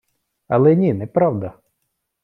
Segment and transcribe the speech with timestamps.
[0.47, 1.53] Але ні, неправда.